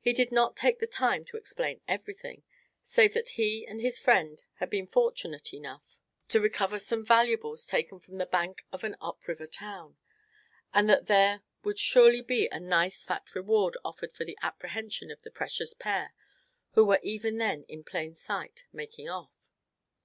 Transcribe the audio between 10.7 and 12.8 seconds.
and that there would surely be a